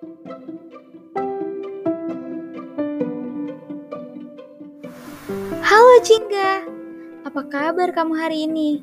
[0.00, 0.16] Halo
[6.00, 6.64] Jingga,
[7.28, 8.80] apa kabar kamu hari ini?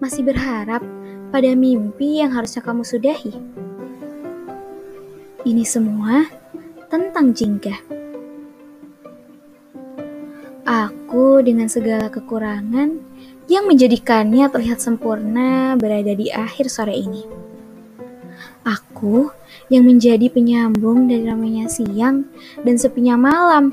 [0.00, 0.80] Masih berharap
[1.28, 3.36] pada mimpi yang harusnya kamu sudahi?
[5.44, 6.24] Ini semua
[6.88, 7.76] tentang Jingga.
[10.64, 12.96] Aku dengan segala kekurangan
[13.52, 17.37] yang menjadikannya terlihat sempurna berada di akhir sore ini.
[18.98, 19.30] Aku
[19.70, 22.26] yang menjadi penyambung dari ramainya siang
[22.66, 23.70] dan sepinya malam.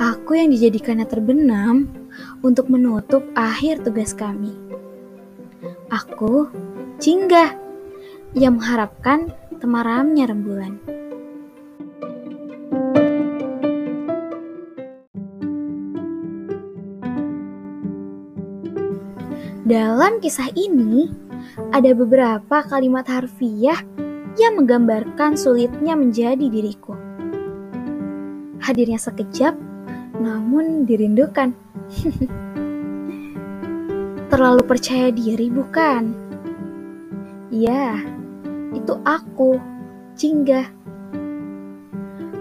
[0.00, 1.92] Aku yang dijadikannya terbenam
[2.40, 4.56] untuk menutup akhir tugas kami.
[5.92, 6.48] Aku,
[7.04, 7.52] Jingga,
[8.32, 9.28] yang mengharapkan
[9.60, 10.80] temaramnya rembulan.
[19.64, 21.08] Dalam kisah ini,
[21.72, 23.80] ada beberapa kalimat harfiah
[24.36, 26.92] yang menggambarkan sulitnya menjadi diriku.
[28.60, 29.56] Hadirnya sekejap,
[30.20, 31.56] namun dirindukan.
[34.36, 36.12] Terlalu percaya diri, bukan?
[37.48, 38.04] Ya,
[38.76, 39.56] itu aku,
[40.12, 40.68] Jingga.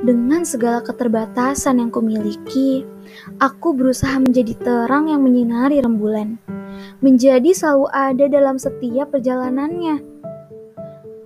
[0.04, 2.84] Dengan segala keterbatasan yang kumiliki,
[3.40, 6.43] aku berusaha menjadi terang yang menyinari rembulan
[7.04, 10.00] menjadi selalu ada dalam setiap perjalanannya.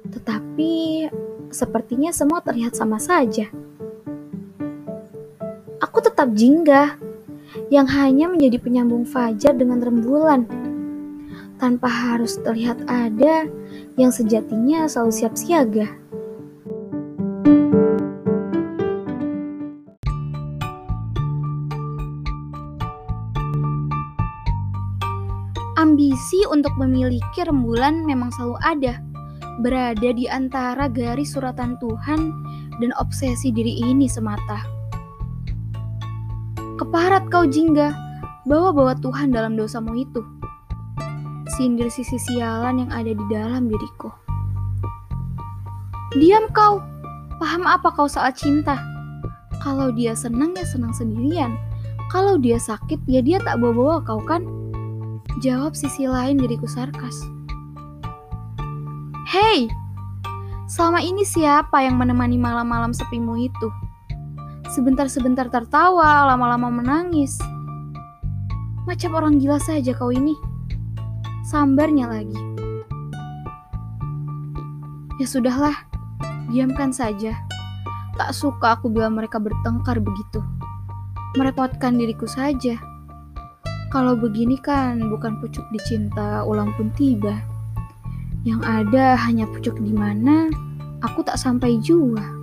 [0.10, 0.74] Tetapi
[1.54, 3.46] sepertinya semua terlihat sama saja.
[5.78, 6.98] Aku tetap jingga
[7.70, 10.50] yang hanya menjadi penyambung fajar dengan rembulan
[11.62, 13.46] tanpa harus terlihat ada
[14.02, 16.07] yang sejatinya selalu siap siaga.
[25.78, 28.98] Ambisi untuk memiliki rembulan memang selalu ada,
[29.62, 32.34] berada di antara garis suratan Tuhan
[32.82, 34.66] dan obsesi diri ini semata.
[36.82, 37.94] Keparat kau jingga,
[38.50, 40.26] bawa-bawa Tuhan dalam dosamu itu.
[41.54, 44.10] Sindir sisi sialan yang ada di dalam diriku.
[46.18, 46.82] Diam kau,
[47.38, 48.82] paham apa kau saat cinta?
[49.62, 51.54] Kalau dia senang ya senang sendirian.
[52.10, 54.57] Kalau dia sakit ya dia tak bawa-bawa kau kan?
[55.38, 57.14] Jawab sisi lain diriku sarkas.
[59.30, 59.70] Hei,
[60.66, 63.70] selama ini siapa yang menemani malam-malam sepimu itu?
[64.74, 67.38] Sebentar-sebentar tertawa, lama-lama menangis.
[68.90, 70.34] Macam orang gila saja kau ini.
[71.46, 72.42] Sambarnya lagi.
[75.22, 75.86] Ya sudahlah,
[76.50, 77.38] diamkan saja.
[78.18, 80.42] Tak suka aku bilang mereka bertengkar begitu.
[81.38, 82.97] Merepotkan diriku saja.
[83.88, 87.40] Kalau begini kan bukan pucuk dicinta ulang pun tiba.
[88.44, 90.52] Yang ada hanya pucuk di mana
[91.00, 92.36] aku tak sampai jua.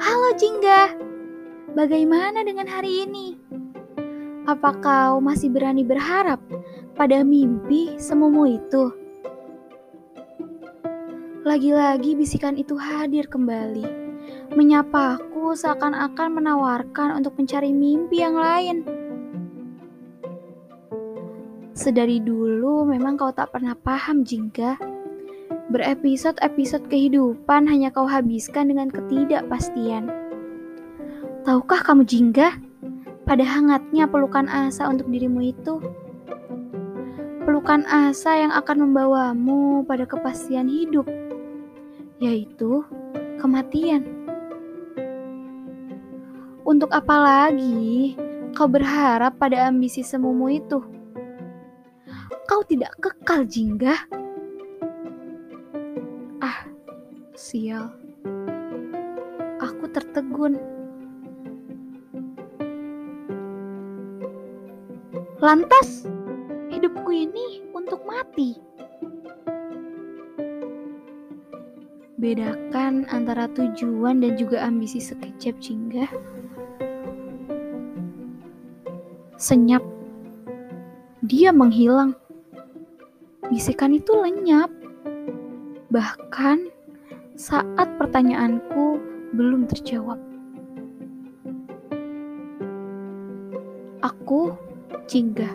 [0.00, 1.09] Halo Jingga,
[1.70, 3.38] Bagaimana dengan hari ini?
[4.42, 6.42] Apa kau masih berani berharap
[6.98, 8.90] pada mimpi semumu itu?
[11.46, 13.86] Lagi-lagi bisikan itu hadir kembali,
[14.58, 18.82] menyapaku seakan-akan menawarkan untuk mencari mimpi yang lain.
[21.70, 24.74] Sedari dulu memang kau tak pernah paham, Jingga.
[25.70, 30.29] Berepisode-episode kehidupan hanya kau habiskan dengan ketidakpastian
[31.40, 32.52] Tahukah kamu jingga
[33.24, 35.80] pada hangatnya pelukan asa untuk dirimu itu?
[37.48, 41.08] Pelukan asa yang akan membawamu pada kepastian hidup,
[42.20, 42.84] yaitu
[43.40, 44.04] kematian.
[46.68, 48.20] Untuk apa lagi
[48.52, 50.84] kau berharap pada ambisi semumu itu?
[52.44, 53.96] Kau tidak kekal jingga.
[56.44, 56.68] Ah,
[57.32, 57.96] sial.
[59.56, 60.79] Aku tertegun.
[65.40, 66.04] Lantas,
[66.68, 68.60] hidupku ini untuk mati.
[72.20, 76.04] Bedakan antara tujuan dan juga ambisi sekejap jingga.
[79.40, 79.80] Senyap.
[81.24, 82.12] Dia menghilang.
[83.48, 84.68] Bisikan itu lenyap.
[85.88, 86.68] Bahkan
[87.40, 89.00] saat pertanyaanku
[89.32, 90.20] belum terjawab.
[94.04, 94.52] Aku
[95.06, 95.50] Jingga.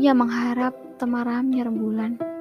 [0.00, 2.31] Ia mengharap temaramnya rembulan.